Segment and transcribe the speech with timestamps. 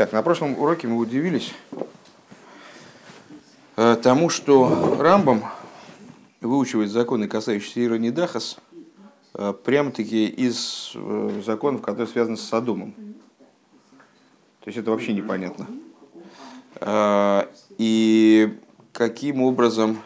[0.00, 1.52] Так, на прошлом уроке мы удивились
[3.76, 5.44] э, тому, что Рамбам
[6.40, 8.56] выучивает законы, касающиеся Ирони Дахас,
[9.34, 12.94] э, прямо-таки из э, законов, которые связаны с Содомом.
[14.60, 15.66] То есть это вообще непонятно.
[17.76, 18.58] И
[18.92, 19.98] каким образом,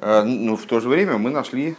[0.00, 1.76] ну, в то же время мы нашли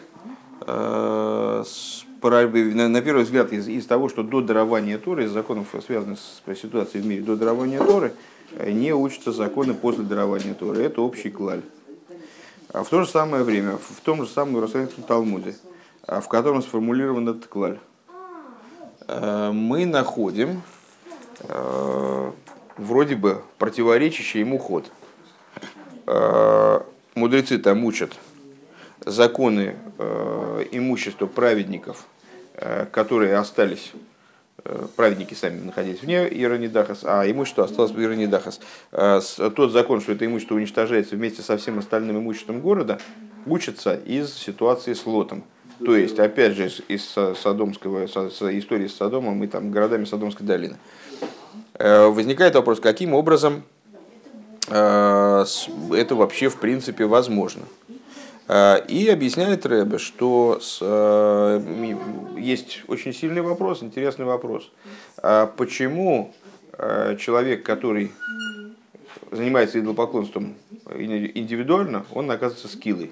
[2.29, 7.03] на первый взгляд, из, из того, что до дарования Торы, из законов, связанных с ситуацией
[7.03, 8.13] в мире до дарования Торы,
[8.51, 10.83] э, не учатся законы после дарования Торы.
[10.83, 11.61] Это общий клаль.
[12.71, 15.55] А в то же самое время, в том же самом Иерусалимском Талмуде,
[16.07, 17.79] а, в котором сформулирован этот клаль,
[19.07, 20.61] э, мы находим
[21.39, 22.31] э,
[22.77, 24.89] вроде бы противоречащий ему ход.
[27.15, 28.11] Мудрецы там учат
[29.05, 29.77] законы
[30.71, 32.05] имущества праведников
[32.91, 33.91] которые остались,
[34.63, 38.59] э, праведники сами находились вне Иеронидахас, а имущество осталось в Иеронидахас.
[38.91, 39.19] Э,
[39.55, 42.99] тот закон, что это имущество уничтожается вместе со всем остальным имуществом города,
[43.45, 45.43] учится из ситуации с Лотом.
[45.83, 50.77] То есть, опять же, из Содомского, истории с Содомом и там, городами Содомской долины.
[51.77, 53.63] Возникает вопрос, каким образом
[54.69, 55.45] это
[56.15, 57.63] вообще в принципе возможно.
[58.53, 61.95] Э, и объясняет Рэбе, что с, э,
[62.37, 64.71] есть очень сильный вопрос, интересный вопрос.
[65.17, 66.35] А почему
[66.73, 68.11] э, человек, который
[69.31, 70.53] занимается идолопоклонством
[70.93, 73.11] индивидуально, он наказывается скиллой?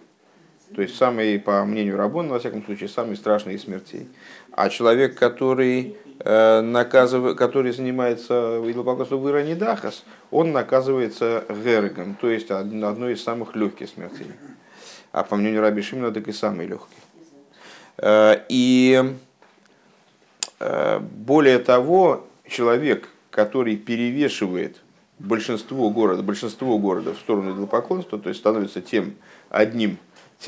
[0.76, 4.08] То есть самый, по мнению Рабона, во всяком случае, самый страшный из смертей.
[4.52, 7.36] А человек, который, наказыв...
[7.36, 13.90] который занимается идолопоклонством в Иране Дахас, он наказывается гергом, то есть одной из самых легких
[13.90, 14.28] смертей
[15.12, 16.96] а по мнению Раби Шимна, так и самый легкий.
[17.98, 19.14] Э, и
[20.60, 24.78] э, более того, человек, который перевешивает
[25.20, 29.16] большинство города, большинство города в сторону идолопоклонства, то есть становится тем
[29.50, 29.98] одним,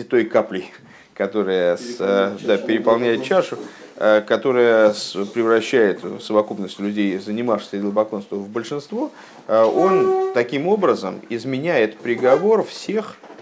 [0.10, 0.72] той каплей,
[1.14, 3.58] которая с, э, да, переполняет чашу,
[3.96, 4.90] которая
[5.36, 9.12] превращает совокупность людей, занимавшихся идолопоклонством, в большинство,
[9.48, 13.33] он таким образом изменяет приговор всех Э,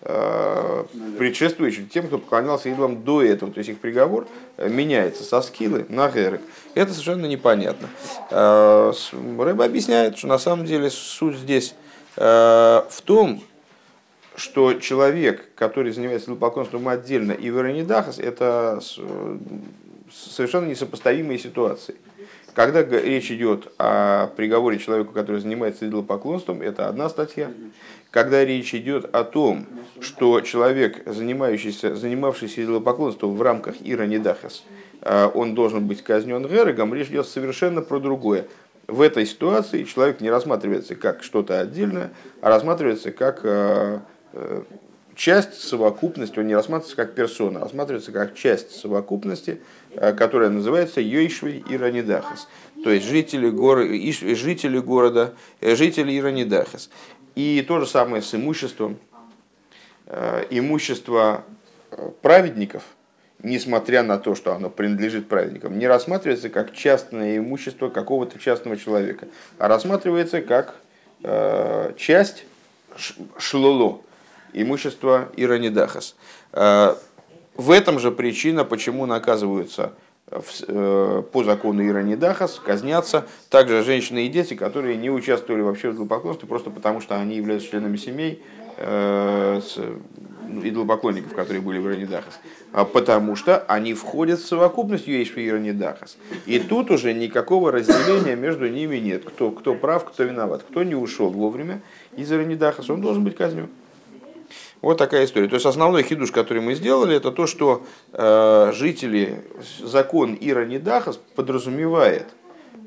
[0.00, 3.52] предшествующим тем, кто поклонялся идолам до этого.
[3.52, 6.40] То есть их приговор э, меняется со скилы на герек.
[6.74, 7.88] Это совершенно непонятно.
[8.30, 8.92] Э,
[9.38, 11.74] Рэба объясняет, что на самом деле суть здесь
[12.16, 13.40] в том,
[14.34, 18.80] что человек, который занимается идолопоклонством отдельно и в Иронидахас, это
[20.10, 21.94] совершенно несопоставимые ситуации.
[22.54, 27.50] Когда речь идет о приговоре человеку, который занимается идолопоклонством, это одна статья.
[28.10, 29.66] Когда речь идет о том,
[30.00, 34.64] что человек, занимающийся, занимавшийся идолопоклонством в рамках Ира Недахас,
[35.02, 38.46] э, он должен быть казнен Герегом, речь идет совершенно про другое.
[38.88, 42.10] В этой ситуации человек не рассматривается как что-то отдельное,
[42.40, 44.00] а рассматривается как э,
[44.32, 44.62] э,
[45.14, 49.60] часть совокупности, он не рассматривается как персона, а рассматривается как часть совокупности,
[49.94, 52.48] которая называется Йойшви Иранидахас.
[52.84, 56.90] То есть жители, горы, жители города, жители Иранидахас.
[57.34, 58.98] И то же самое с имуществом.
[60.12, 61.44] Э, имущество
[61.92, 62.82] э, праведников,
[63.44, 69.28] несмотря на то, что оно принадлежит праведникам, не рассматривается как частное имущество какого-то частного человека,
[69.58, 70.74] а рассматривается как
[71.22, 72.44] э, часть
[73.38, 74.02] шлоло,
[74.52, 76.16] имущества Иранидахас.
[76.52, 79.92] В этом же причина, почему наказываются
[80.68, 86.48] Э, по закону Иранидахас казнятся также женщины и дети, которые не участвовали вообще в идолопоклонстве,
[86.48, 88.40] просто потому что они являются членами семей
[88.76, 89.60] э,
[90.48, 92.38] ну, идолопоклонников, которые были в Иранидахас,
[92.72, 96.16] а потому что они входят в совокупность Юэшфи Иранидахас.
[96.46, 99.24] И тут уже никакого разделения между ними нет.
[99.24, 100.62] Кто, кто прав, кто виноват.
[100.70, 101.82] Кто не ушел вовремя
[102.16, 103.68] из Иранидахас, он должен быть казнен.
[104.82, 105.48] Вот такая история.
[105.48, 109.44] То есть основной хидуш, который мы сделали, это то, что э, жители,
[109.82, 112.28] закон Ира Нидахас подразумевает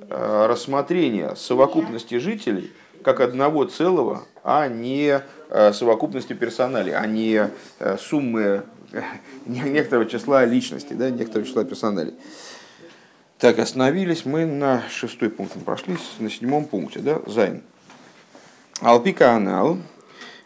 [0.10, 2.72] э, рассмотрение совокупности жителей
[3.04, 9.02] как одного целого, а не э, совокупности персоналей, а не э, суммы э,
[9.46, 12.14] некоторого числа личностей, да, некоторого числа персоналей.
[13.38, 17.62] Так, остановились мы на шестой пункт, мы прошлись на седьмом пункте, да, Зайн.
[18.80, 19.78] Алпика анал,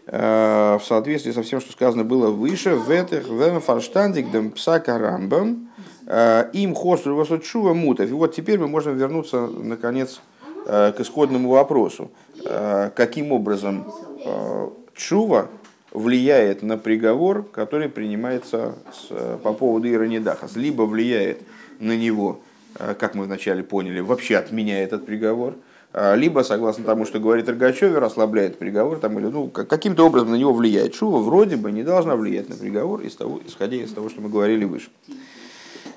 [0.07, 5.69] в соответствии со всем, что сказано было выше, в этих в фарштандик дем псака рамбам
[6.05, 8.09] э, им хосру васочува мутов.
[8.09, 10.21] И вот теперь мы можем вернуться, наконец,
[10.65, 12.09] э, к исходному вопросу.
[12.95, 13.91] Каким образом
[14.95, 15.49] чува
[15.91, 21.41] влияет на приговор, который принимается с, по поводу Иронидахас, либо влияет
[21.79, 22.39] на него,
[22.75, 25.55] как мы вначале поняли, вообще отменяет этот приговор–
[26.15, 30.53] либо, согласно тому, что говорит Рогачевер, ослабляет приговор, там, или ну, каким-то образом на него
[30.53, 30.93] влияет.
[30.93, 34.29] Шува вроде бы не должна влиять на приговор, из того, исходя из того, что мы
[34.29, 34.89] говорили выше.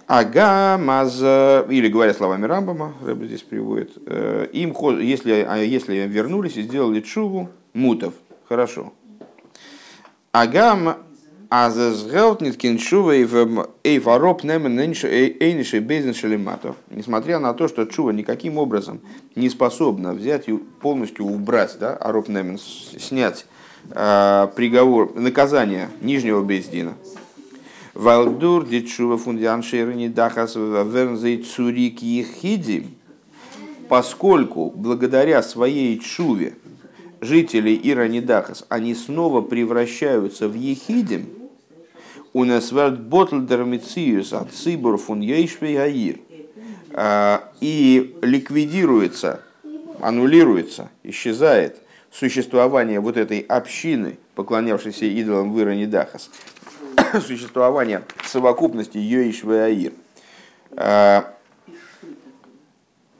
[0.06, 6.56] Ага, маз, или говоря словами Рамбама, Рэб здесь приводит, э, им, если, а если вернулись
[6.56, 8.14] и сделали чуву, мутов,
[8.49, 8.93] хорошо.
[10.32, 10.97] Ага,
[11.50, 16.76] а зазгелтниткин чува и эйфароп немен эйниши безен шалиматов.
[16.91, 19.00] Несмотря на то, что чува никаким образом
[19.35, 23.47] не способна взять и полностью убрать, да, ароп немен, снять
[23.91, 26.94] э, приговор, наказание нижнего бездина,
[27.94, 32.87] Валдур дичува фундиан шерни дахас вернзей цурик ехиди,
[33.88, 36.55] поскольку благодаря своей чуве
[37.20, 41.40] жители Иранидахас, они снова превращаются в ехидим,
[42.32, 46.19] у нас верт ботлдер мициус от цибур фун гаир,
[47.61, 49.43] и ликвидируется,
[50.00, 51.77] аннулируется, исчезает
[52.11, 56.31] существование вот этой общины, поклонявшейся идолам в Иранидахас,
[57.27, 59.93] существования совокупности Йоиш Аир.
[60.73, 61.33] А,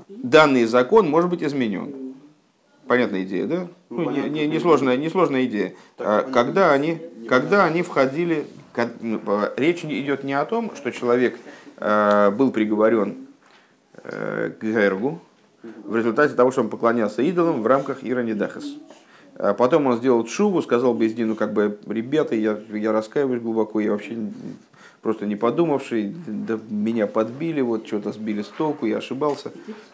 [0.09, 2.15] данный закон может быть изменен.
[2.87, 3.69] Понятная идея, да?
[3.89, 5.75] Ну, не, не, не, сложная, не сложная идея.
[5.99, 6.99] А, когда они,
[7.29, 8.47] когда они входили,
[9.57, 11.39] речь идет не о том, что человек
[11.77, 13.27] а, был приговорен
[14.03, 15.21] к Гергу
[15.63, 18.65] в результате того, что он поклонялся идолам в рамках Иранидахас.
[19.37, 23.93] А потом он сделал шубу, сказал Бездину, как бы, ребята, я, я раскаиваюсь глубоко, я
[23.93, 24.17] вообще
[25.01, 29.51] просто не подумавший, да, меня подбили, вот что-то сбили с толку, я ошибался.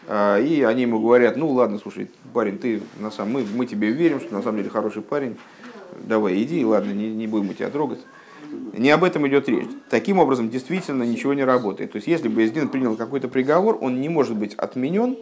[0.07, 3.91] А, и они ему говорят, ну ладно, слушай, парень, ты на самом, мы, мы тебе
[3.91, 5.37] верим, что на самом деле хороший парень,
[6.03, 7.99] давай иди, ладно, не, не будем тебя трогать.
[8.73, 9.69] Не об этом идет речь.
[9.89, 11.91] Таким образом, действительно ничего не работает.
[11.91, 15.17] То есть, если бы Бездин принял какой-то приговор, он не может быть отменен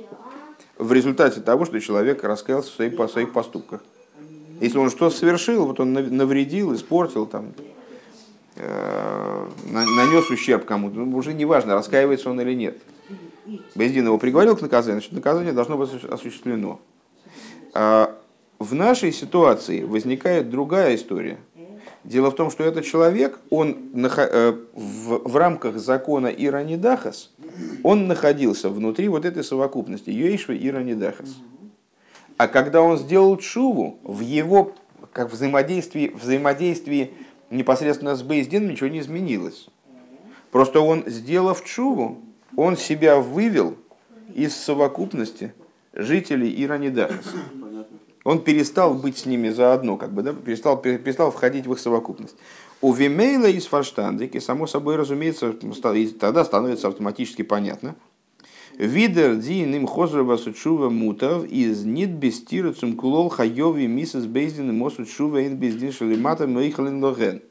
[0.78, 3.82] в результате того, что человек раскаялся в своих, в своих поступках.
[4.60, 7.54] Если он что-то совершил, вот он навредил, испортил, там,
[8.56, 12.78] э, нанес ущерб кому-то, ну, уже не важно, раскаивается он или нет.
[13.76, 16.80] Бездин его приговорил к наказанию, значит, наказание должно быть осуществлено.
[17.74, 18.16] А
[18.60, 21.38] в нашей ситуации возникает другая история.
[22.06, 27.32] Дело в том, что этот человек, он э, в, рамках закона Иранидахас,
[27.82, 31.36] он находился внутри вот этой совокупности Йоишва Иранидахас.
[32.38, 34.74] А когда он сделал чуву, в его
[35.14, 37.12] как взаимодействии, взаимодействии
[37.50, 39.68] непосредственно с Бейздином ничего не изменилось.
[40.52, 42.22] Просто он, сделав чуву,
[42.56, 43.78] он себя вывел
[44.36, 45.56] из совокупности
[45.94, 47.26] жителей Иранидахас.
[48.26, 52.36] Он перестал быть с ними заодно, как бы, да, перестал, перестал входить в их совокупность.
[52.82, 55.54] У Вимейла из Фарштандики, само собой разумеется,
[56.20, 57.96] тогда становится автоматически понятно,
[58.78, 65.06] Видер дин им хозрова сучува мутав из нит бестира цум кулол хайови мисс бейздин мосу
[65.06, 67.42] чува ин бездин шалимата мейхалин логен.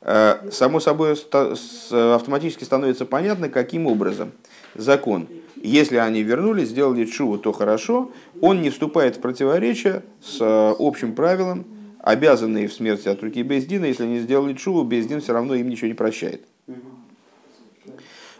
[0.00, 4.32] Э, само собой автоматически становится понятно, каким образом
[4.74, 5.28] закон,
[5.68, 11.14] если они вернулись, сделали чуву, то хорошо, он не вступает в противоречие с э, общим
[11.14, 11.64] правилом,
[12.00, 15.88] обязанные в смерти от руки Бездина, если они сделали чуву, Бездин все равно им ничего
[15.88, 16.46] не прощает.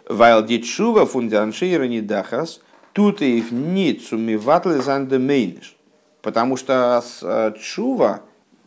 [0.07, 2.61] Von der Anscheira не дахас,
[2.93, 5.75] тут их не цумиватлы зандемейниш.
[6.21, 7.03] Потому что
[7.59, 8.21] Чува,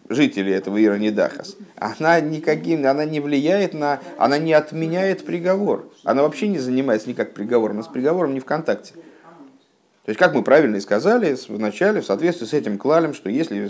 [0.08, 5.90] жители этого Ира Недахас, она никаким, она не влияет на, она не отменяет приговор.
[6.04, 8.94] Она вообще не занимается никак приговором, она с приговором не в контакте.
[10.08, 13.28] То есть, как мы правильно и сказали в начале, в соответствии с этим клалем, что
[13.28, 13.68] если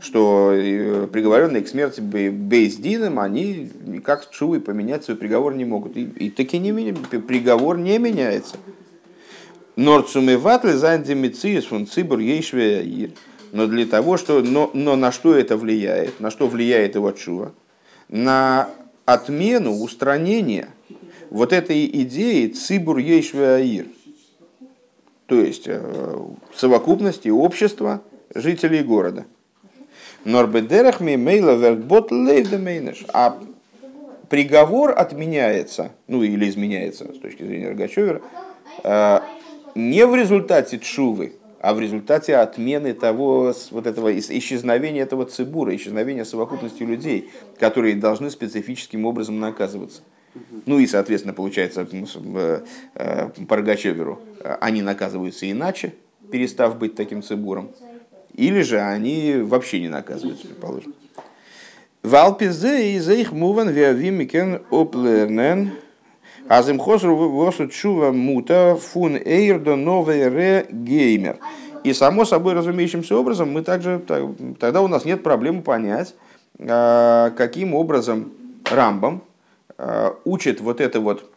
[0.00, 5.96] что э, приговоренные к смерти Бейздином, они никак чувы поменять свой приговор не могут.
[5.96, 8.56] И, и таки не, приговор не меняется.
[9.76, 13.12] Норцуме ватлы зандемициес фун цибур ейшве
[13.52, 16.20] Но для того, что, но, но на что это влияет?
[16.20, 17.52] На что влияет его чува?
[18.08, 18.68] На
[19.04, 20.68] отмену, устранение
[21.30, 23.86] вот этой идеи цибур ейшве аир
[25.26, 26.18] то есть э,
[26.54, 28.02] совокупности общества
[28.34, 29.26] жителей города.
[30.24, 33.04] Норбедерах ми мейла вертбот лейвдемейнеш.
[33.12, 33.38] А
[34.28, 38.22] приговор отменяется, ну или изменяется с точки зрения Рогачевера,
[38.84, 39.20] э,
[39.74, 46.24] не в результате чувы, а в результате отмены того, вот этого исчезновения этого цибура, исчезновения
[46.24, 50.02] совокупности людей, которые должны специфическим образом наказываться.
[50.66, 51.86] Ну и, соответственно, получается,
[52.94, 55.94] э, по Рогачеверу э, они наказываются иначе,
[56.30, 57.70] перестав быть таким цибуром.
[58.34, 60.94] Или же они вообще не наказываются, предположим.
[62.02, 65.72] Валпизе и их муван виавимикен оплернен
[66.48, 71.38] Азим хосру восу чува мута фун эйрдо новый ре геймер.
[71.82, 74.00] И само собой разумеющимся образом мы также,
[74.58, 76.14] тогда у нас нет проблемы понять,
[76.58, 78.32] каким образом
[78.70, 79.22] Рамбам
[80.24, 81.30] учит вот это вот,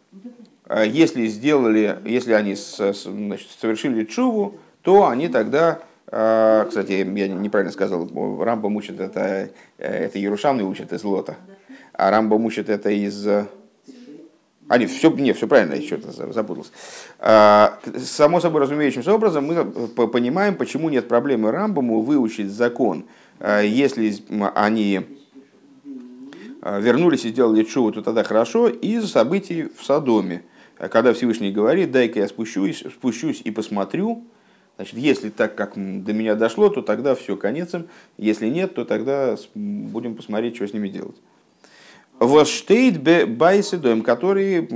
[0.85, 8.09] если сделали, если они значит, совершили чуву, то они тогда кстати, я неправильно сказал,
[8.41, 11.35] Рамбам учит это, это Ярушамный учит из Лота,
[11.93, 13.27] а Рамбам учит это из
[14.69, 16.71] а, нет, все, нет, все правильно, я что-то запутался.
[17.17, 19.65] А, само собой разумеющимся образом мы
[20.07, 23.05] понимаем, почему нет проблемы Рамбаму выучить закон,
[23.39, 24.13] а, если
[24.53, 25.01] они
[26.61, 30.43] а, вернулись и сделали чуву, то тогда хорошо, из событий в Содоме.
[30.77, 34.23] Когда Всевышний говорит, дай-ка я спущусь, спущусь и посмотрю,
[34.75, 37.89] Значит, если так, как до меня дошло, то тогда все, конец им.
[38.17, 41.17] Если нет, то тогда будем посмотреть, что с ними делать.
[42.19, 43.01] Восштейт
[43.37, 44.67] байседоем, который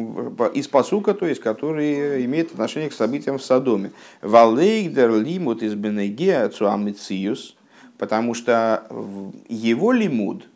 [0.53, 3.91] из посука, то есть который имеет отношение к событиям в Содоме.
[4.21, 7.55] Валейгдер лимут из бенегеа цуамициус,
[7.97, 8.87] потому что
[9.49, 10.47] его лимуд,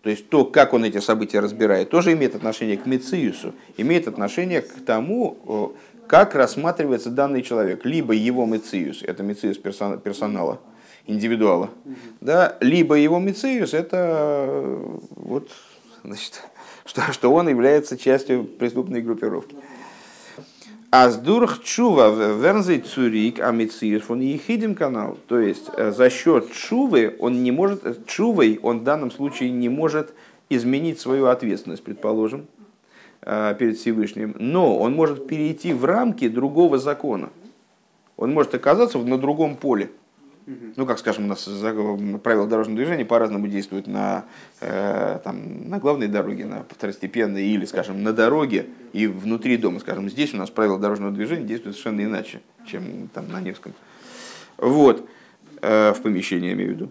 [0.00, 4.62] то есть то, как он эти события разбирает, тоже имеет отношение к Мециусу, имеет отношение
[4.62, 5.74] к тому,
[6.06, 7.84] как рассматривается данный человек.
[7.84, 10.60] Либо его Мециус, это Мециус персонала,
[11.06, 11.70] индивидуала,
[12.20, 14.78] да, либо его Мециус, это
[15.10, 15.50] вот
[16.06, 16.42] значит,
[16.84, 19.56] что, что он является частью преступной группировки.
[20.90, 25.18] Аздурх чува вернзей цурик амициев он ехидим канал.
[25.26, 29.68] То есть э, за счет чувы он не может, чувой он в данном случае не
[29.68, 30.14] может
[30.48, 32.46] изменить свою ответственность, предположим,
[33.22, 34.36] э, перед Всевышним.
[34.38, 37.30] Но он может перейти в рамки другого закона.
[38.16, 39.90] Он может оказаться на другом поле.
[40.46, 41.48] Ну, как скажем, у нас
[42.22, 44.26] правила дорожного движения по-разному действуют на,
[44.60, 49.80] э, там, на главной дороге, на второстепенной или, скажем, на дороге и внутри дома.
[49.80, 53.74] Скажем, здесь у нас правила дорожного движения действуют совершенно иначе, чем там на Невском.
[54.56, 55.08] Вот,
[55.62, 56.90] э, в помещении, имею в виду.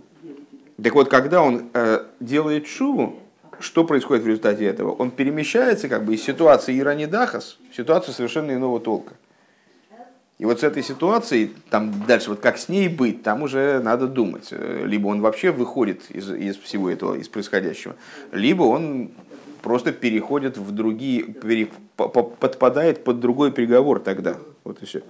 [0.84, 3.20] Так вот, когда он э, делает шуву,
[3.60, 4.92] что происходит в результате этого?
[4.92, 9.14] Он перемещается как бы из ситуации Иранидахас в ситуацию совершенно иного толка.
[10.38, 14.08] И вот с этой ситуацией, там дальше, вот как с ней быть, там уже надо
[14.08, 14.50] думать.
[14.52, 17.96] Либо он вообще выходит из, из всего этого, из происходящего,
[18.34, 19.12] либо он
[19.62, 24.36] просто переходит в другие, пере, подпадает под другой приговор тогда.
[24.64, 25.02] Вот и все.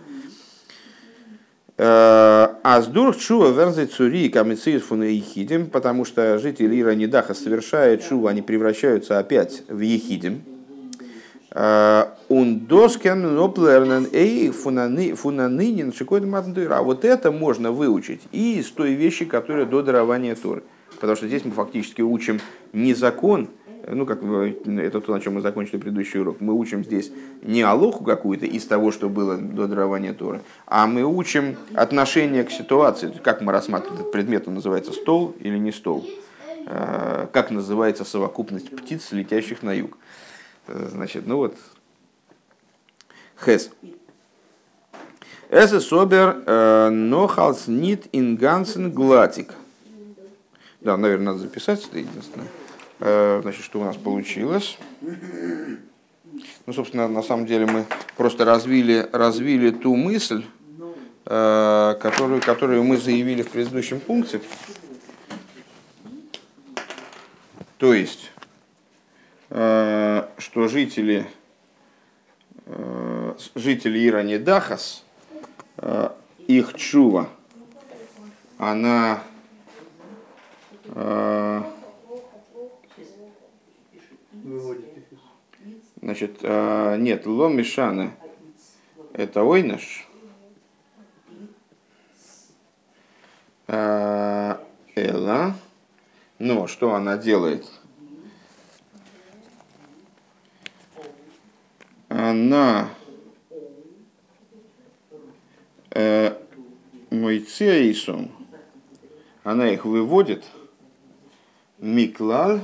[1.78, 8.30] Э, а с чува верзет цури камицис ехидим, потому что жители Ира Недаха совершают чува,
[8.30, 10.44] они превращаются опять в ехидим,
[12.28, 16.82] Ундоскен лоплернен эй фунанынин шикойд матндыра.
[16.82, 20.64] Вот это можно выучить и из той вещи, которая до дарования Торы.
[21.00, 22.42] Потому что здесь мы фактически учим
[22.74, 23.48] не закон,
[23.88, 28.04] ну, как это то, на чем мы закончили предыдущий урок, мы учим здесь не алоху
[28.04, 33.42] какую-то из того, что было до дарования Торы, а мы учим отношение к ситуации, как
[33.42, 36.06] мы рассматриваем этот предмет, он называется стол или не стол,
[36.66, 39.98] как называется совокупность птиц, летящих на юг.
[40.68, 41.56] Значит, ну вот,
[43.44, 43.70] Хес.
[45.50, 49.54] Это собер э, нохалс нит ингансен глатик.
[50.82, 52.48] Да, наверное, надо записать, это единственное.
[53.00, 54.78] Э, значит, что у нас получилось?
[56.66, 57.86] Ну, собственно, на самом деле мы
[58.18, 60.46] просто развили, развили ту мысль,
[61.26, 64.42] э, которую, которую мы заявили в предыдущем пункте.
[67.78, 68.32] То есть,
[70.56, 71.28] что жители,
[72.66, 75.04] э, жители Ирани Дахас,
[75.76, 76.12] э,
[76.48, 77.28] их чува,
[78.58, 79.22] она
[80.86, 81.62] э,
[86.02, 88.12] Значит, нет, ломишана
[89.12, 90.08] это ойнаш.
[93.68, 95.56] Эла.
[96.38, 97.66] Но что она делает?
[102.16, 102.90] Она
[105.92, 106.34] э,
[107.10, 108.32] Мойцеисом,
[109.44, 110.46] она их выводит
[111.78, 112.62] Миклаль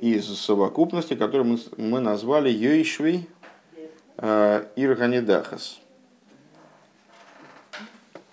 [0.00, 3.28] из совокупности, которую мы, мы назвали Йойшвей
[4.16, 5.80] э, Ирганидахас.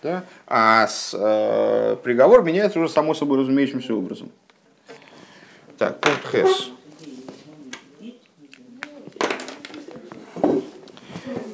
[0.02, 0.26] Да?
[0.48, 4.32] А с, э, приговор меняется уже само собой разумеющимся образом.
[5.78, 6.72] Так, пункт Хес.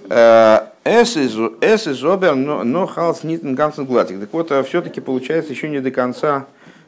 [0.09, 4.19] Эс из обер, но халс нитен гансен гладик.
[4.19, 6.45] Так вот, а все-таки получается еще не до конца,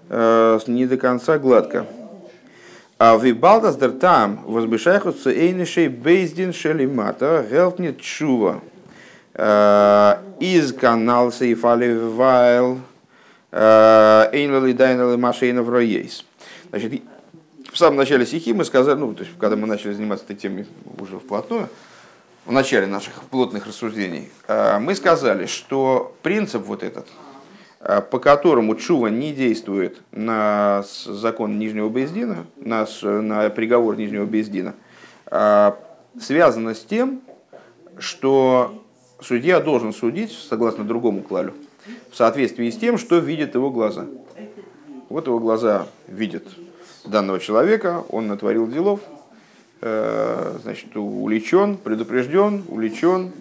[0.09, 1.85] э, не до конца гладко.
[2.97, 8.61] А в Ибалдас дер там возбешайхутся эйнишей бейздин шелимата гелтнит чува.
[9.39, 12.79] из канал Сейфали Вайл
[13.53, 16.25] Эйнвелли Дайнелли Машейнов Роейс.
[16.71, 17.01] Значит,
[17.71, 20.67] в самом начале стихи мы сказали, ну, то есть, когда мы начали заниматься этой темой
[20.99, 21.69] уже вплотную,
[22.49, 27.07] в начале наших плотных рассуждений, мы сказали, что принцип вот этот,
[28.09, 34.73] по которому Чува не действует на закон Нижнего Бездина, на, на приговор Нижнего Бездина,
[36.19, 37.21] связано с тем,
[37.99, 38.83] что
[39.21, 41.53] судья должен судить, согласно другому клалю,
[42.11, 44.07] в соответствии с тем, что видят его глаза.
[45.09, 46.45] Вот его глаза видят
[47.05, 49.18] данного человека, он натворил делов, э,
[49.81, 53.31] значит, уличен, предупрежден, уличен,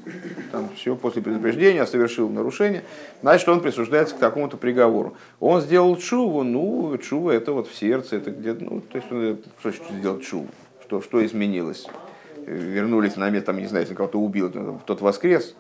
[0.53, 2.85] там все после предупреждения, совершил нарушение,
[3.23, 5.17] значит, он присуждается к такому-то приговору.
[5.41, 9.39] Он сделал чуву, ну, чува это вот в сердце, это где-то, ну, то есть, он,
[9.59, 10.47] что сделать чуву?
[10.85, 11.87] Что, что изменилось?
[12.47, 14.53] Вернулись на место, там, не знаю, если кого-то убил,
[14.87, 15.57] тот воскрес,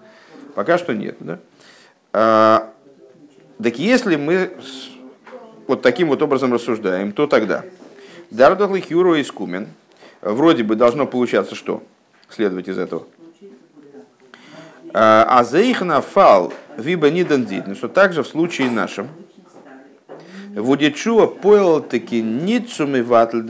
[0.58, 1.16] Пока что нет.
[1.20, 1.38] Да?
[2.12, 2.73] А,
[3.62, 4.50] так если мы
[5.68, 7.64] вот таким вот образом рассуждаем, то тогда
[8.32, 9.68] Дардахлы Хюро Искумен
[10.20, 11.82] вроде бы должно получаться что?
[12.28, 13.06] Следовать из этого.
[14.92, 19.08] А заихна фал виба нидандит, что также в случае нашем,
[20.54, 23.42] Вудичуа поел таки ницуми ватль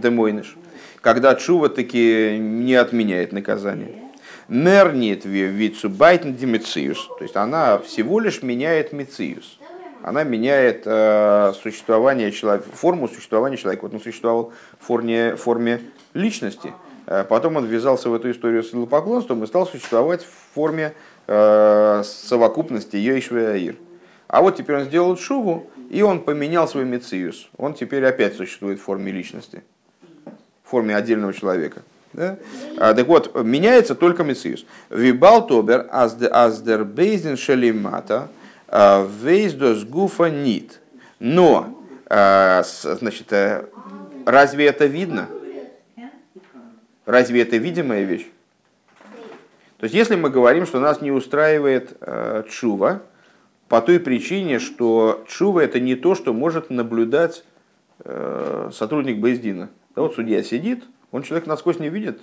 [0.00, 0.56] демойныш,
[1.00, 3.94] когда чува таки не отменяет наказание.
[4.48, 7.06] Нернит вицу байтен демициус.
[7.18, 9.58] То есть она всего лишь меняет мициус.
[10.02, 13.82] Она меняет э, существование человека, форму существования человека.
[13.82, 15.80] Вот он существовал в форме, форме
[16.14, 16.72] личности.
[17.06, 20.94] Э, потом он ввязался в эту историю с идолопоклонством и стал существовать в форме
[21.26, 23.76] э, совокупности Йойшве
[24.28, 27.48] А вот теперь он сделал шубу, и он поменял свой мициус.
[27.56, 29.64] Он теперь опять существует в форме личности,
[30.64, 31.82] в форме отдельного человека.
[32.12, 32.38] Да?
[32.78, 34.64] А, так вот, меняется только Мециус.
[34.90, 38.28] Вибал тобер аздер бейзин шелимата
[38.70, 40.80] вейздос гуфа нит.
[41.18, 43.66] Но, а, значит, э,
[44.24, 45.28] разве это видно?
[47.06, 48.26] Разве это видимая вещь?
[49.78, 53.02] То есть, если мы говорим, что нас не устраивает э, чува,
[53.68, 57.44] по той причине, что чува это не то, что может наблюдать
[58.00, 59.68] э, сотрудник Бездина.
[59.94, 62.20] Да вот судья сидит, он человек насквозь не видит,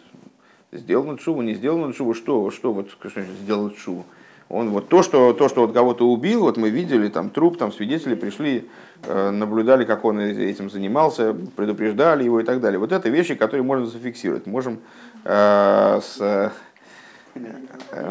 [0.72, 4.06] сделал шубу, не сделал шубу, что, что вот что сделал шубу.
[4.50, 7.72] Он вот то, что, то, что вот кого-то убил, вот мы видели, там труп, там
[7.72, 8.70] свидетели пришли,
[9.04, 12.78] э, наблюдали, как он этим занимался, предупреждали его и так далее.
[12.78, 14.46] Вот это вещи, которые можно зафиксировать.
[14.46, 14.80] Можем
[15.24, 16.50] э, с, э,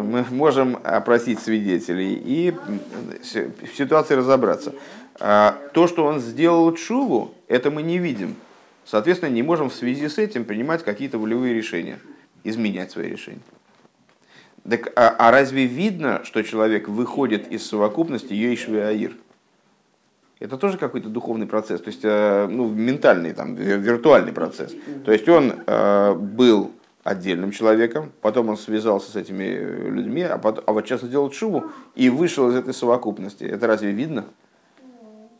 [0.02, 4.74] мы можем опросить свидетелей и в ситуации разобраться.
[5.20, 8.34] А то, что он сделал чуву, это мы не видим.
[8.84, 11.98] Соответственно, не можем в связи с этим принимать какие-то волевые решения,
[12.42, 13.40] изменять свои решения.
[14.68, 19.16] Так, а, а разве видно, что человек выходит из совокупности Йейшви Аир?
[20.40, 24.74] Это тоже какой-то духовный процесс, то есть э, ну, ментальный, там, виртуальный процесс.
[25.04, 26.72] То есть он э, был
[27.02, 29.44] отдельным человеком, потом он связался с этими
[29.90, 33.44] людьми, а, потом, а вот сейчас сделал шубу и вышел из этой совокупности.
[33.44, 34.24] Это разве видно?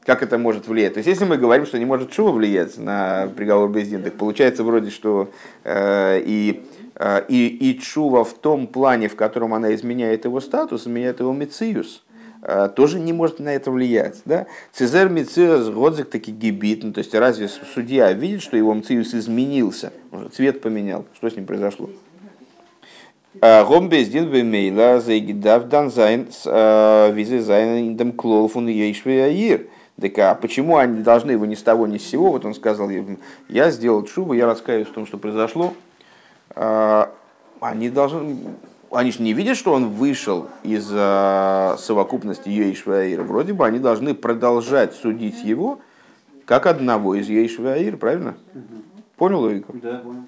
[0.05, 0.95] как это может влиять.
[0.95, 4.63] То есть, если мы говорим, что не может Чува влиять на приговор Бездин, так получается
[4.63, 5.31] вроде, что
[5.65, 6.84] э, и, э,
[7.29, 12.05] и, и Чува в том плане, в котором она изменяет его статус, изменяет его мециус,
[12.43, 14.23] э, тоже не может на это влиять.
[14.25, 14.47] Да?
[14.73, 19.93] Цезер мециус годзик таки гибит, ну, то есть разве судья видит, что его мециус изменился,
[20.35, 21.91] цвет поменял, что с ним произошло?
[23.41, 29.67] Э, Гом бездин бемейла заигидав дан зайн э, визе зайн индем клолфун ейшве аир.
[30.01, 32.31] Так а почему они должны его ни с того ни с сего?
[32.31, 32.91] Вот он сказал,
[33.49, 35.73] я сделал шубу, я раскаиваюсь в том, что произошло.
[36.55, 37.12] А,
[37.61, 38.37] они должны,
[38.90, 43.23] они же не видят, что он вышел из а, совокупности Ейшваир.
[43.23, 45.81] Вроде бы они должны продолжать судить его
[46.45, 48.35] как одного из Ейшваир, правильно?
[49.17, 49.75] Понял логику?
[49.83, 50.23] Да, понял.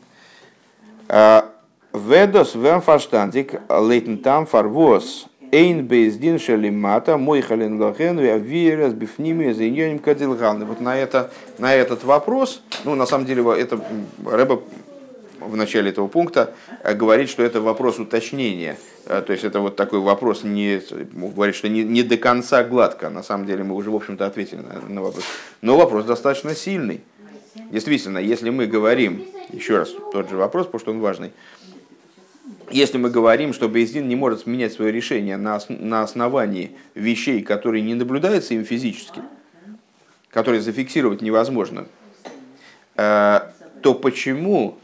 [1.08, 1.52] А,
[1.92, 9.98] Ведос вемфаштантик лейтен там фарвос Эйн бейздин шалимата, мой халин лохен, вирас бифними за иньоним
[9.98, 10.64] кадилгалны.
[10.64, 13.80] Вот на, это, на этот вопрос, ну, на самом деле, это
[14.24, 14.60] Рэба
[15.46, 18.78] в начале этого пункта э, говорит, что это вопрос уточнения.
[19.06, 20.80] Э, то есть это вот такой вопрос, не,
[21.12, 23.10] говорит, что не, не до конца гладко.
[23.10, 25.24] На самом деле мы уже, в общем-то, ответили на, на вопрос.
[25.62, 27.00] Но вопрос достаточно сильный.
[27.70, 31.32] Действительно, если мы говорим, еще раз тот же вопрос, потому что он важный,
[32.70, 37.82] если мы говорим, что Бейздин не может менять свое решение на, на основании вещей, которые
[37.82, 39.22] не наблюдаются им физически,
[40.30, 41.86] которые зафиксировать невозможно,
[42.96, 43.40] э,
[43.82, 44.78] то почему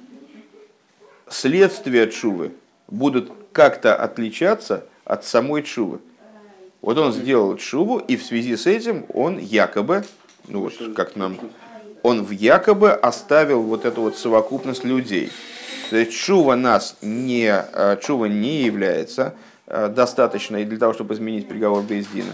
[1.33, 2.53] следствия Чувы
[2.89, 6.01] будут как-то отличаться от самой чувы.
[6.81, 10.05] Вот он сделал чуву, и в связи с этим он якобы,
[10.49, 11.39] ну вот как нам,
[12.03, 15.31] он в якобы оставил вот эту вот совокупность людей.
[15.91, 19.35] То есть чува нас не, э, чува не является
[19.67, 22.33] э, достаточной для того, чтобы изменить приговор Бездина.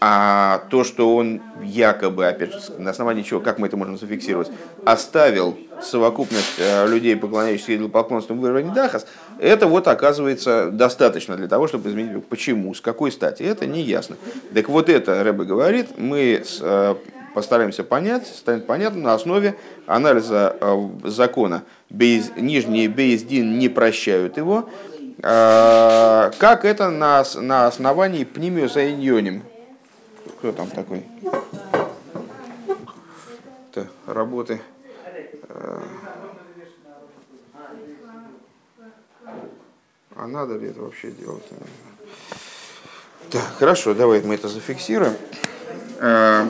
[0.00, 4.48] А то, что он якобы, опять же, на основании чего, как мы это можем зафиксировать,
[4.84, 9.06] оставил совокупность э, людей, поклоняющихся идолопоклонству в уровне Дахас,
[9.40, 12.24] это вот оказывается достаточно для того, чтобы изменить.
[12.26, 14.16] Почему, с какой стати, это не ясно.
[14.54, 16.94] Так вот это Рэбе говорит, мы э,
[17.34, 19.56] постараемся понять, станет понятно на основе
[19.86, 21.64] анализа э, закона.
[21.90, 24.68] Бейз, нижние Бейздин не прощают его,
[25.20, 29.42] как это на, на основании пнимиуса иньоним,
[30.38, 31.04] кто там такой?
[33.70, 34.60] Это работы.
[40.14, 41.42] А надо ли это вообще делать?
[43.30, 45.14] Так, хорошо, давай мы это зафиксируем.
[46.00, 46.48] А,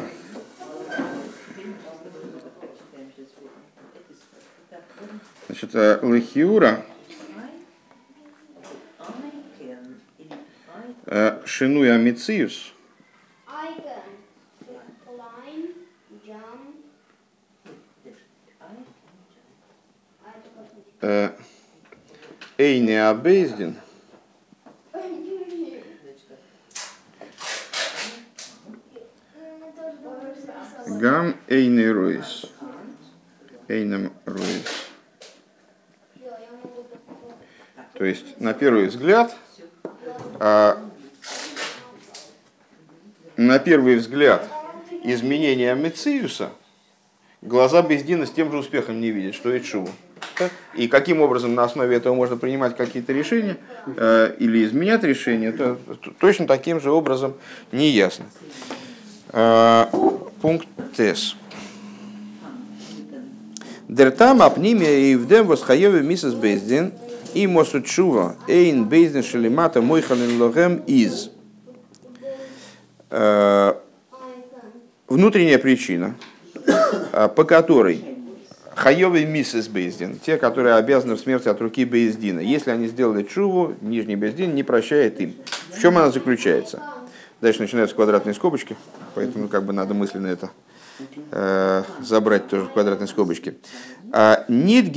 [5.47, 6.85] значит, э, Лахиура
[11.07, 12.75] э, Шинуя Мициус–
[13.79, 13.99] Э,
[21.01, 23.77] Эйни Абейздин.
[30.87, 32.47] Гам Эйни Руис.
[33.69, 34.89] Эйнам Руис.
[37.93, 39.37] То есть, на первый взгляд,
[40.41, 40.83] а,
[43.37, 44.49] на первый взгляд,
[45.05, 46.51] изменения Мециуса
[47.43, 49.61] глаза Бездина с тем же успехом не видят, что и
[50.39, 53.57] Чуву и каким образом на основе этого можно принимать какие-то решения
[53.97, 55.79] э, или изменять решения, то
[56.19, 57.35] точно таким же образом
[57.73, 58.27] не ясно.
[59.33, 59.87] Э,
[60.41, 61.37] пункт ТЭС.
[63.89, 66.93] Дертам апнимия и вдем восхаеве миссис Бездин
[67.35, 71.31] и мосучува эйн Бездин шелемата мойхалин логем из.
[73.11, 73.75] Э,
[75.09, 76.17] внутренняя причина,
[77.13, 78.18] э, по которой
[78.79, 82.39] Хайовый миссис Бейздин, те, которые обязаны в смерти от руки Бейздина.
[82.39, 85.35] Если они сделали чуву, нижний Бейздин не прощает им.
[85.71, 86.81] В чем она заключается?
[87.41, 88.77] Дальше начинаются квадратные скобочки,
[89.17, 90.51] поэтому как бы надо мысленно это
[91.33, 93.57] э, забрать тоже в квадратные скобочки.
[94.49, 94.93] Нид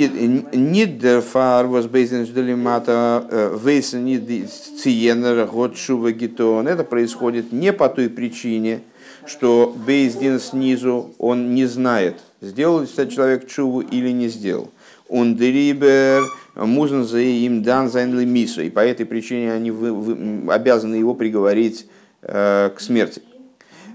[0.99, 6.67] дерфар was Бейздин жделимата вейсен нид циенер год шува гитон.
[6.67, 8.81] Это происходит не по той причине,
[9.25, 14.71] что Бейздин снизу, он не знает, сделал ли человек чуву или не сделал.
[15.07, 16.23] Он дерибер
[16.55, 18.61] музен за им дан зайнли мису.
[18.61, 21.87] И по этой причине они вы, вы, обязаны его приговорить
[22.21, 23.21] э, к смерти.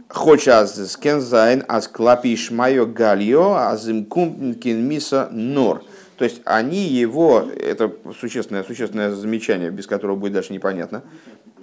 [0.09, 5.83] Хоча скензайн аз клапиш майо гальо аз им кумпнкин миса нор.
[6.17, 11.03] То есть они его, это существенное, существенное замечание, без которого будет даже непонятно,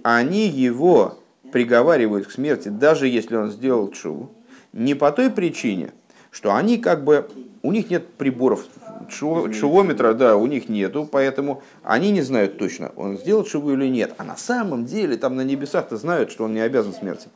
[0.04, 1.18] они его
[1.52, 4.32] приговаривают к смерти, даже если он сделал чуву,
[4.74, 5.92] не по той причине,
[6.34, 7.30] что они как бы,
[7.62, 8.66] у них нет приборов
[9.10, 14.16] чувометра, да, у них нету, поэтому они не знают точно, он сделал чуву или нет.
[14.18, 17.30] А на самом деле там на небесах-то знают, что он не обязан смерти.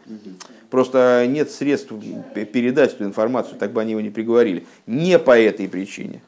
[0.72, 1.94] Просто нет средств
[2.34, 4.66] передать эту информацию, так бы они его не приговорили.
[4.88, 6.22] Не по этой причине.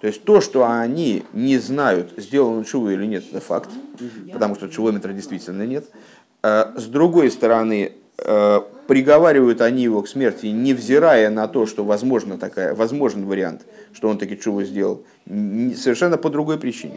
[0.00, 3.70] То есть то, что они не знают, сделал он чуву или нет, это факт,
[4.32, 5.84] потому что чувометра действительно нет.
[6.42, 12.38] Э, с другой стороны, э, приговаривают они его к смерти, невзирая на то, что возможно
[12.38, 16.96] такая, возможен вариант, что он таки чего сделал, совершенно по другой причине.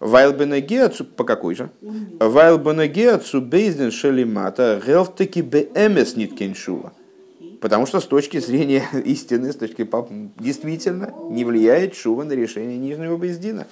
[0.00, 1.70] Вайлбенегеацу, по какой же?
[2.18, 6.92] Вайлбенегеацу бейзден шелимата гелфтеки беэмес ниткеншува.
[7.60, 12.76] Потому что с точки зрения истины, с точки пап, действительно не влияет шува на решение
[12.78, 13.68] нижнего бейздина.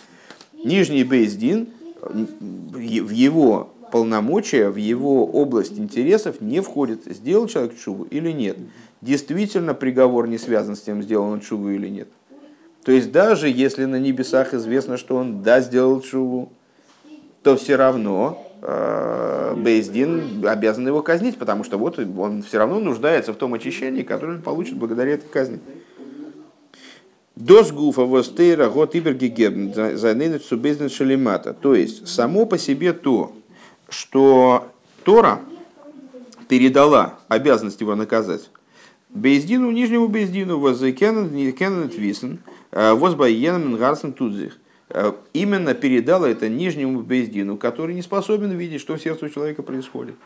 [0.52, 8.30] Нижний бейздин в его полномочия в его область интересов не входит, сделал человек чуву или
[8.30, 8.56] нет.
[9.00, 12.08] Действительно приговор не связан с тем, сделал он чуву или нет.
[12.84, 16.50] То есть даже если на небесах известно, что он да сделал чуву,
[17.42, 23.32] то все равно э, Бейздин обязан его казнить, потому что вот он все равно нуждается
[23.32, 25.60] в том очищении, которое он получит благодаря этой казни.
[27.36, 31.54] Досгуфа востейра гот ибергегебн за шалимата.
[31.54, 33.32] То есть само по себе то,
[33.90, 34.72] что
[35.04, 35.40] Тора
[36.48, 38.50] передала обязанность его наказать.
[39.10, 42.38] Бездину, нижнему бездину, возкенен твисен,
[42.72, 44.56] возбайеном гарсен тудзих.
[44.90, 49.62] э, именно передала это нижнему Бездину, который не способен видеть, что в сердце у человека
[49.62, 50.16] происходит.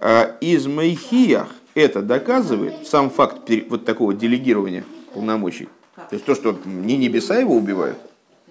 [0.00, 5.68] А из Майхиях это доказывает сам факт вот такого делегирования полномочий.
[5.94, 7.98] То есть то, что не небеса его убивают,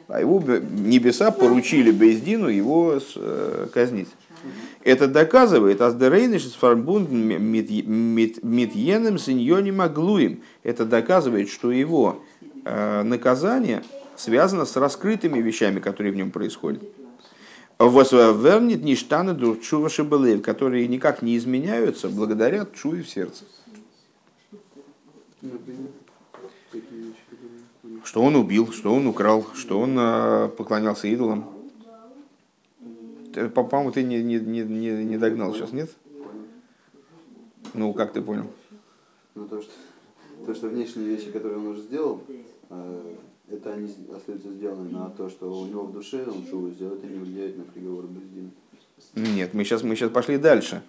[0.07, 4.09] а его небеса поручили Бездину его э, казнить.
[4.83, 10.41] Это доказывает Аздерейниш с фарбунд митьеном синьоним аглуем.
[10.63, 12.21] Это доказывает, что его
[12.65, 13.83] э, наказание
[14.17, 16.83] связано с раскрытыми вещами, которые в нем происходят.
[17.79, 23.45] Вернит ништаны чува шибалеев, которые никак не изменяются благодаря чуве в сердце.
[28.03, 31.49] Что он убил, что он украл, что он э, поклонялся идолам.
[33.55, 35.89] По-моему, ты не, не, не, не догнал сейчас, нет?
[37.73, 38.45] Ну, как ты понял?
[39.35, 39.71] Ну, то, что,
[40.45, 42.21] то, что внешние вещи, которые он уже сделал,
[42.69, 43.15] э,
[43.49, 47.07] это они остаются сделаны, а то, что у него в душе он шоу сделал, это
[47.07, 48.51] не влияет на приговор Бездина.
[49.15, 50.81] Нет, мы сейчас, мы сейчас пошли дальше.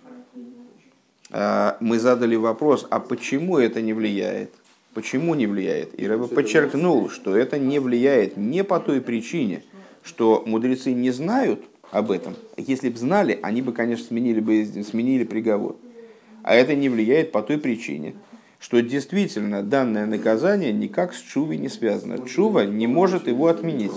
[1.30, 4.52] А, мы задали вопрос, а почему это не влияет?
[4.94, 5.98] Почему не влияет?
[5.98, 9.62] И Рэбе подчеркнул, что это не влияет не по той причине,
[10.02, 11.60] что мудрецы не знают,
[11.94, 12.34] об этом.
[12.56, 15.76] Если бы знали, они бы, конечно, сменили, бы, сменили приговор.
[16.42, 18.14] А это не влияет по той причине,
[18.58, 22.26] что действительно данное наказание никак с Чувой не связано.
[22.26, 23.92] Чува не может его отменить.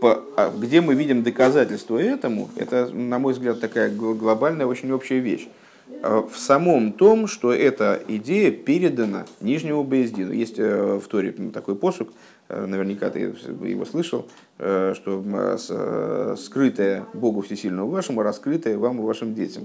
[0.00, 5.20] По, а где мы видим доказательство этому, это, на мой взгляд, такая глобальная, очень общая
[5.20, 5.46] вещь.
[6.02, 10.32] А в самом том, что эта идея передана Нижнему Боездину.
[10.32, 12.10] Есть э, в Торе такой посук,
[12.48, 14.26] Э, наверняка ты его слышал,
[14.58, 19.64] э, что э, скрытое Богу Всесильному вашему, раскрытое вам и вашим детям.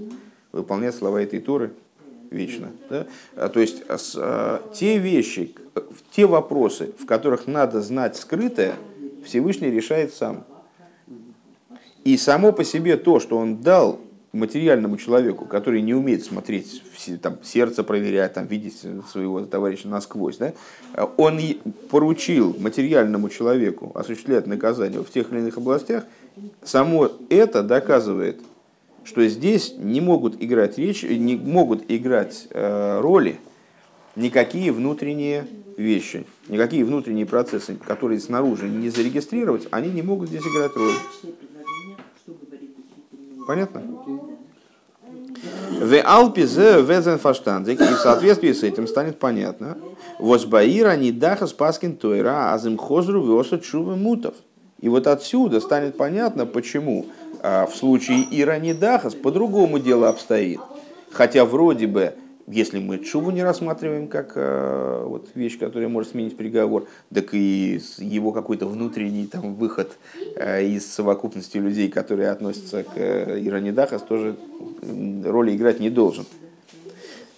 [0.50, 1.72] Выполнять слова этой Торы
[2.30, 2.70] вечно.
[2.90, 3.06] Да?
[3.36, 3.84] А, то есть
[4.74, 5.54] те вещи,
[6.10, 8.74] те вопросы, в которых надо знать скрытое,
[9.24, 10.44] Всевышний решает сам.
[12.04, 14.00] И само по себе то, что он дал
[14.32, 16.82] материальному человеку, который не умеет смотреть,
[17.20, 20.54] там, сердце проверять, там, видеть своего товарища насквозь, да,
[21.16, 21.38] он
[21.90, 26.04] поручил материальному человеку осуществлять наказание в тех или иных областях,
[26.64, 28.40] само это доказывает,
[29.04, 33.38] что здесь не могут играть речь, не могут играть э, роли
[34.16, 40.74] никакие внутренние вещи, никакие внутренние процессы, которые снаружи не зарегистрировать, они не могут здесь играть
[40.76, 40.92] роль.
[43.52, 43.82] Понятно?
[45.78, 49.76] В Алпизе везен фаштандик, и в соответствии с этим станет понятно,
[50.18, 54.32] возбаира не даха спаскин тойра, азым хозру веоса чува мутов.
[54.80, 57.04] И вот отсюда станет понятно, почему
[57.42, 60.60] а, в случае Иранидахас по-другому дело обстоит.
[61.10, 62.14] Хотя вроде бы
[62.46, 67.80] если мы Чуву не рассматриваем как э, вот, вещь, которая может сменить приговор, так и
[67.98, 69.96] его какой-то внутренний там, выход
[70.36, 74.36] э, из совокупности людей, которые относятся к э, Иранидахас, тоже
[75.24, 76.26] роли играть не должен.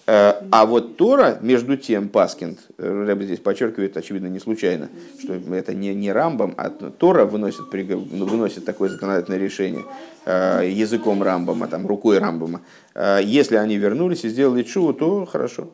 [0.06, 5.34] Э, а вот Тора, между тем, Паскинд, э, Рэб здесь подчеркивает, очевидно, не случайно, что
[5.54, 9.84] это не, не Рамбам, а Тора выносит, ну, выносит такое законодательное решение
[10.26, 12.60] э, языком Рамбама, там, рукой Рамбама.
[12.94, 15.70] Если они вернулись и сделали чу, то хорошо.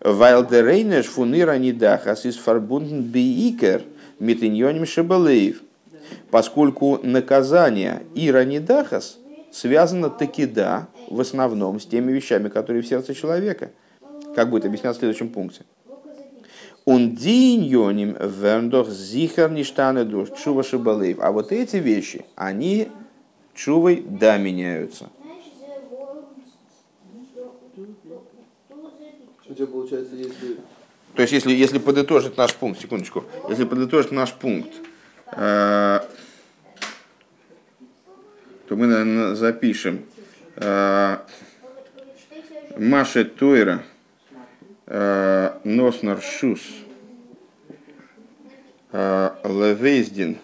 [0.00, 3.82] Вайлдерейнеш фунира нидахас из фарбунден биикер
[4.18, 5.62] митиньоним шебалеев.
[6.30, 9.18] Поскольку наказание Ира Нидахас
[9.50, 13.70] связано таки да, в основном с теми вещами, которые в сердце человека,
[14.34, 15.64] как будет объяснять в следующем пункте.
[16.84, 20.62] Он диньоним верндох зихар ништаны душ чува.
[21.18, 22.88] А вот эти вещи, они
[23.54, 25.10] чувой да меняются.
[29.48, 30.56] Если...
[31.14, 34.72] То есть, если, если подытожить наш пункт, секундочку, если подытожить наш пункт,
[35.32, 36.00] э,
[38.68, 40.04] то мы, наверное, запишем
[42.78, 43.82] Маше Тойра
[44.86, 46.62] э, Носнар Шус
[48.92, 50.38] э, Левейздин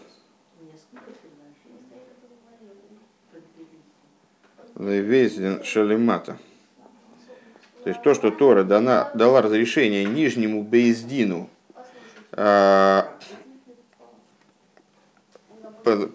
[4.77, 6.37] Левейздин Шалимата.
[7.85, 11.49] То есть то, что Тора дана, дала разрешение нижнему Бейздину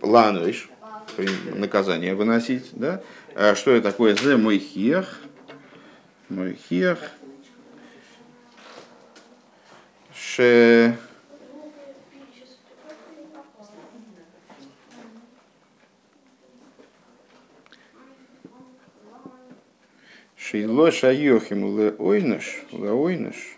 [0.01, 0.69] Лануиш,
[1.55, 3.01] наказание выносить, да,
[3.55, 4.15] что это такое?
[4.15, 5.19] Зе мой хех.
[6.29, 7.11] Мой хех.
[10.13, 10.97] Ше...
[20.35, 23.57] Шейло шайохим ле ойныш, ле ойныш.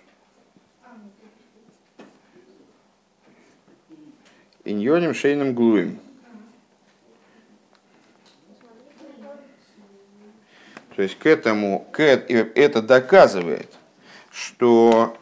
[4.69, 5.99] иньоним шейным глуем.
[10.99, 13.69] То есть к этому, к, это доказывает,
[14.33, 15.17] что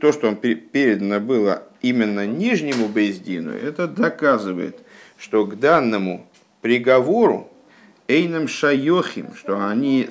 [0.00, 4.78] то, что он передано было именно нижнему Бейздину, это доказывает,
[5.18, 6.26] что к данному
[6.62, 7.50] приговору
[8.08, 10.08] Эйном Шайохим, что они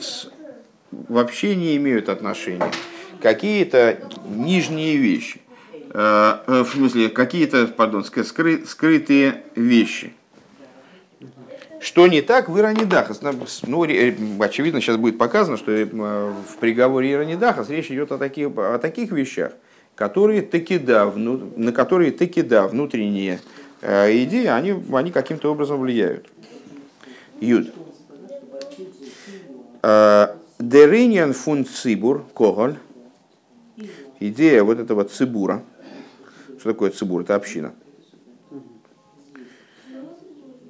[0.92, 2.72] вообще не имеют отношения.
[3.20, 3.98] Какие-то
[4.30, 5.42] нижние вещи,
[5.90, 10.14] э, э, в смысле, какие-то, пардон, скры, скрытые вещи.
[11.82, 13.22] Что не так в Иранидахас?
[13.64, 18.78] Ну, очевидно, сейчас будет показано, что э, в приговоре Иранидахас речь идет о таких, о
[18.78, 19.54] таких вещах,
[19.96, 23.40] которые таки да, на которые таки да, внутренние
[23.82, 26.30] идеи, они, они каким-то образом влияют.
[27.40, 27.74] Юд.
[30.60, 32.76] Дериньян фун цибур, коголь.
[34.20, 35.64] Идея вот этого цибура.
[36.60, 37.22] Что такое цибур?
[37.22, 37.74] Это община.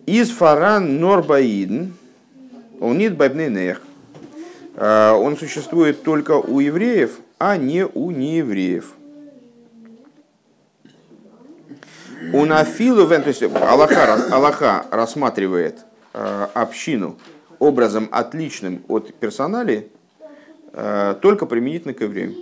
[0.06, 1.92] Из фаран норбаидн,
[2.80, 3.82] он нет байбнейнех.
[4.78, 8.94] Он существует только у евреев, а не у неевреев.
[12.34, 17.18] У нафилу, то есть Аллаха, Аллаха рассматривает Э, общину
[17.58, 19.90] образом отличным от персонали
[20.74, 22.36] э, только применительно к евреям.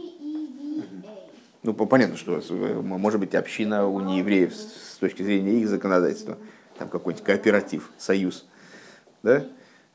[1.62, 2.42] Ну, понятно, что
[2.82, 6.38] может быть община у неевреев с точки зрения их законодательства,
[6.80, 8.46] там какой-нибудь кооператив, союз.
[9.22, 9.44] Да?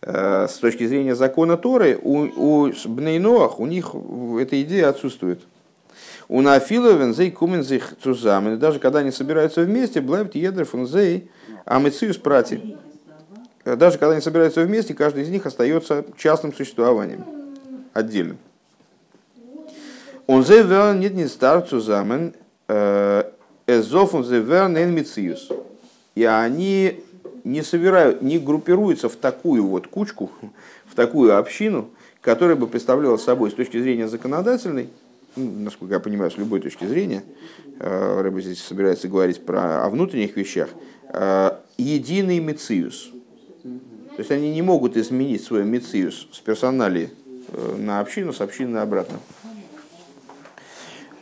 [0.03, 3.95] Э, с точки зрения закона Торы, у, у Бнейноах у них
[4.41, 5.43] эта идея отсутствует.
[6.29, 11.31] У Нафиловен зей кумензих цузамен, даже когда они собираются вместе, блайбт едрев он зей
[11.65, 12.77] амециус прати
[13.65, 17.25] даже когда они собираются вместе, каждый из них остается частным существованием,
[17.93, 18.39] отдельным.
[20.27, 22.35] Он нет не старцу замен,
[22.69, 23.25] э,
[23.67, 25.49] эзоф он зевер нен мициус.
[26.15, 27.01] И они
[27.45, 30.31] не собирают, не группируются в такую вот кучку,
[30.87, 34.89] в такую общину, которая бы представляла собой с точки зрения законодательной,
[35.37, 37.25] ну, насколько я понимаю, с любой точки зрения,
[37.81, 40.69] э, Рэба здесь собирается говорить про о внутренних вещах,
[41.09, 43.11] э, единый мициус–
[44.15, 47.11] то есть они не могут изменить свой мициус с персонали
[47.49, 49.19] э, на общину, с общины обратно.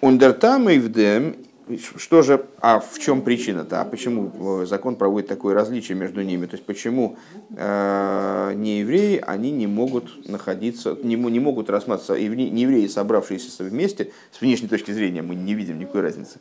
[0.03, 1.37] Ундертам и вдем,
[1.79, 3.81] что же, а в чем причина-то?
[3.81, 6.47] А почему э, закон проводит такое различие между ними?
[6.47, 7.17] То есть почему
[7.57, 14.41] э, неевреи, они не могут находиться, не, не могут рассматриваться, и неевреи, собравшиеся вместе, с
[14.41, 16.41] внешней точки зрения мы не видим никакой разницы.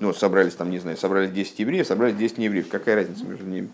[0.00, 2.68] Ну, собрались там, не знаю, собрались 10 евреев, собрались 10 неевреев.
[2.68, 3.70] Какая разница между ними?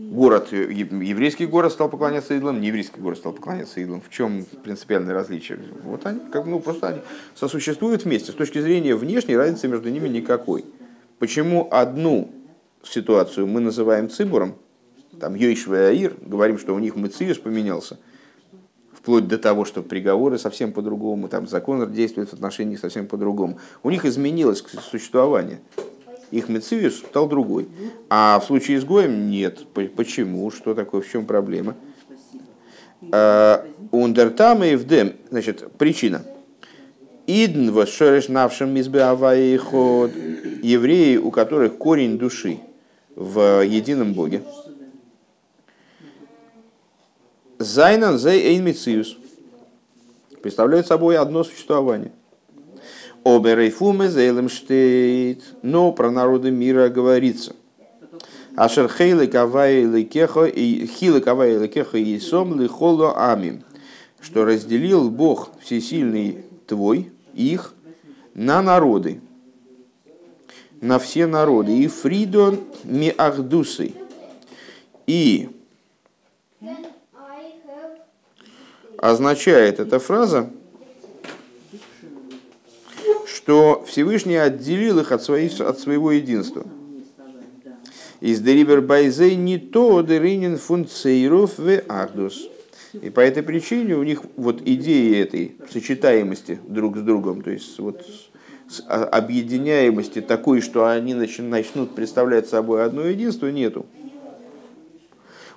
[0.00, 4.00] Город, еврейский город стал поклоняться идолам, нееврейский город стал поклоняться идолам.
[4.00, 5.58] В чем принципиальное различие?
[5.84, 7.00] Вот они, как, ну, просто они
[7.34, 8.32] сосуществуют вместе.
[8.32, 10.64] С точки зрения внешней разницы между ними никакой.
[11.18, 12.30] Почему одну
[12.82, 14.54] ситуацию мы называем цибуром,
[15.20, 17.98] там Йойшва и Аир, говорим, что у них Мациюс поменялся,
[18.94, 23.58] вплоть до того, что приговоры совсем по-другому, там закон действует в отношении совсем по-другому.
[23.82, 25.60] У них изменилось существование
[26.30, 27.68] их мециус стал другой.
[28.08, 29.66] А в случае с Гоем нет.
[29.96, 30.50] Почему?
[30.50, 31.00] Что такое?
[31.00, 31.76] В чем проблема?
[33.12, 35.14] А, Ундертам и вдем.
[35.30, 36.22] Значит, причина.
[37.26, 38.74] Идн восшереш навшим
[39.58, 40.10] ход.
[40.62, 42.60] Евреи, у которых корень души
[43.16, 44.42] в едином Боге.
[47.58, 49.16] Зайнан зей эйн мециус.
[50.42, 52.12] Представляют собой одно существование.
[53.24, 55.42] Оберейфуме зейлемштейт.
[55.62, 57.54] Но про народы мира говорится.
[58.56, 63.62] Ашер хейлы кавай кеха и хилы кавай кеха и сом холо амим.
[64.20, 67.74] Что разделил Бог всесильный твой, их,
[68.34, 69.20] на народы.
[70.80, 71.76] На все народы.
[71.78, 73.14] И фридон ми.
[75.06, 75.48] И
[79.00, 80.50] означает эта фраза,
[83.50, 86.64] что Всевышний отделил их от, своей, от своего единства.
[88.20, 92.46] Из Дерибер Байзей не то Деринин функцейров в Ардус.
[92.92, 97.76] И по этой причине у них вот идеи этой сочетаемости друг с другом, то есть
[97.80, 98.06] вот
[98.86, 103.84] объединяемости такой, что они начнут представлять собой одно единство, нету.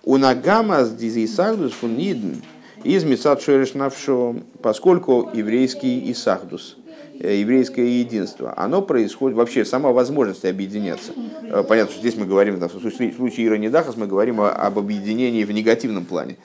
[0.02, 2.40] У Нагама с Дизисагдус фунидн
[2.84, 3.74] из Мисад Шереш
[4.64, 6.78] поскольку еврейский Исахдус–
[7.20, 11.14] еврейское единство, оно происходит, вообще сама возможность объединяться.
[11.44, 14.80] Э, понятно, что здесь мы говорим, в случае, в случае Ира Недахас, мы говорим об
[14.80, 16.38] объединении в негативном плане.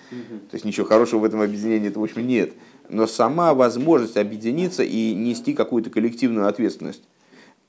[0.51, 2.53] То есть ничего хорошего в этом объединении, в общем, нет.
[2.89, 7.03] Но сама возможность объединиться и нести какую-то коллективную ответственность.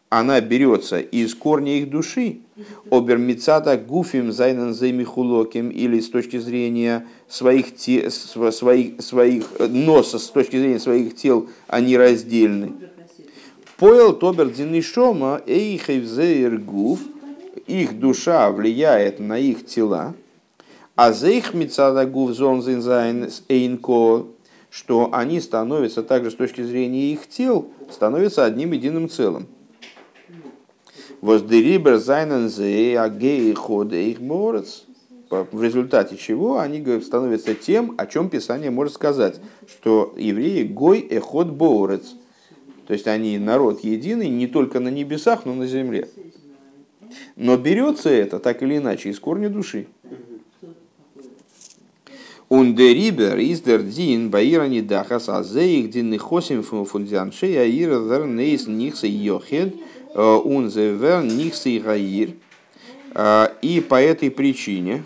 [0.09, 2.39] Она берется из корня их души,
[2.89, 10.57] обермицата гуфим зайнен займихулоким, или с точки зрения своих, те, своих, своих носа, с точки
[10.57, 12.73] зрения своих тел, они раздельны.
[13.77, 14.51] Поел тобер
[14.81, 16.99] шома эйхевзейр гуф,
[17.67, 20.15] их душа влияет на их тела,
[20.95, 24.25] а зейх мицада гуф зонзинзайн эйнко,
[24.71, 29.47] что они становятся также с точки зрения их тел, становятся одним единым целым.
[31.21, 34.85] Воздерибер зайнен зе агей ход их борец.
[35.29, 41.49] В результате чего они становятся тем, о чем Писание может сказать, что евреи гой эход
[41.49, 42.15] борец.
[42.87, 46.07] То есть они народ единый не только на небесах, но и на земле.
[47.35, 49.87] Но берется это так или иначе из корня души.
[52.47, 59.75] Ундерибер издер дин баирани дахас азеих дин нихосим фундианшей аира дер нейс нихса йохед–
[60.13, 62.33] унзевер нихсы гаир.
[63.61, 65.03] И по этой причине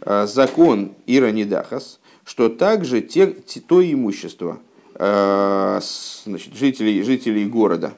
[0.00, 4.58] э, закон Иранидахас, что также те, то имущество
[4.94, 5.80] э,
[6.24, 7.94] значит, жителей, жителей города,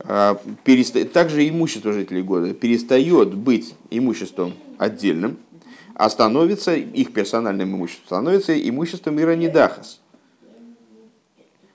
[0.00, 1.04] э, переста...
[1.04, 5.38] также имущество жителей города перестает быть имуществом отдельным,
[5.94, 10.00] а становится их персональным имуществом, становится имуществом Иранидахас.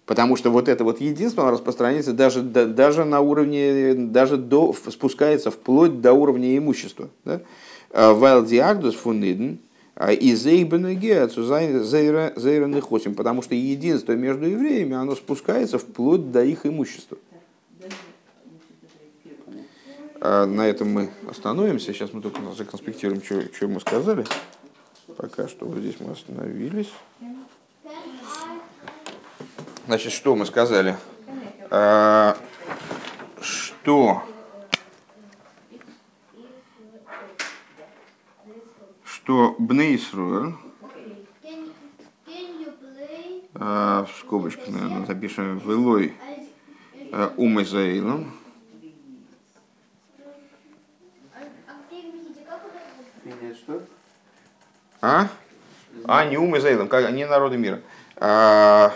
[0.05, 6.01] Потому что вот это вот единство распространяется даже, даже на уровне, даже до, спускается вплоть
[6.01, 7.09] до уровня имущества.
[7.23, 9.57] Weil die Agdus von
[10.19, 10.95] и зейраны
[12.81, 17.17] хосим, потому что единство между евреями, оно спускается вплоть до их имущества.
[20.19, 21.93] А на этом мы остановимся.
[21.93, 24.25] Сейчас мы только законспектируем, что, что мы сказали.
[25.15, 26.91] Пока что вот здесь мы остановились.
[29.85, 30.95] Значит, что мы сказали?
[31.69, 32.37] А,
[33.41, 34.23] что
[39.03, 40.57] что Бнейсруэр,
[43.55, 46.13] а, в скобочках, наверное, запишем Велой
[47.11, 48.33] а, Умезаилом,
[55.01, 55.27] А?
[56.05, 56.55] А, не ум
[56.87, 57.81] как не народы мира.
[58.15, 58.93] А,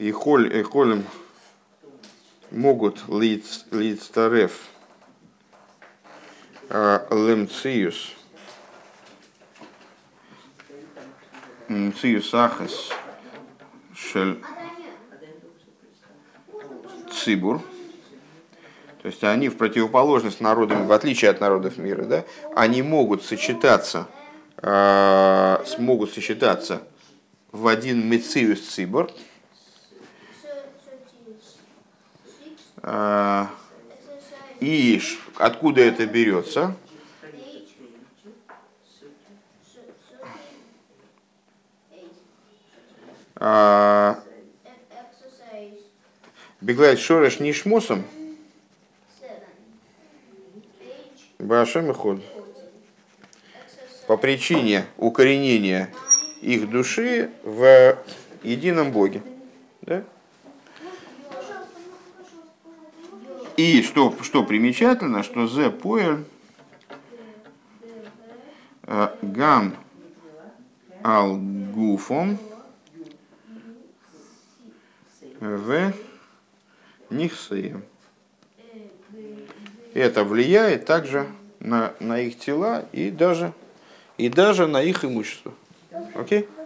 [0.00, 1.04] и холь, и холем
[2.50, 4.58] могут лицтарев
[6.70, 8.14] а, лемциус
[11.68, 12.88] мциус ахас
[13.94, 14.42] шель
[17.12, 17.60] цибур,
[19.02, 22.24] то есть они в противоположность народам, в отличие от народов мира, да,
[22.56, 24.08] они могут сочетаться,
[24.62, 26.82] э, смогут сочетаться
[27.52, 29.10] в один мециус цибур,
[34.60, 35.00] и
[35.36, 36.74] откуда это берется?
[43.36, 44.22] А,
[46.60, 48.04] Беглает Шореш Нишмосом.
[51.38, 52.20] Башем и ход.
[54.06, 55.90] По причине укоренения
[56.42, 57.96] их души в
[58.42, 59.22] едином Боге.
[59.82, 60.04] Да?
[63.60, 66.24] И что, что примечательно, что зе поэль
[69.20, 69.76] гам
[71.04, 72.38] ал гуфом
[75.40, 75.92] в
[77.10, 77.84] нихсеем.
[79.92, 81.26] Это влияет также
[81.58, 83.52] на, на их тела и даже,
[84.16, 85.52] и даже на их имущество.
[86.14, 86.48] Окей?
[86.48, 86.59] Okay?